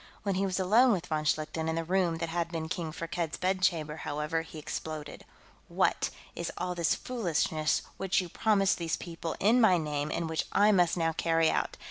[0.23, 3.37] When he was alone with von Schlichten, in the room that had been King Firkked's
[3.37, 5.25] bedchamber, however, he exploded:
[5.67, 10.45] "What is all this foolishness which you promised these people in my name and which
[10.53, 11.77] I must now carry out?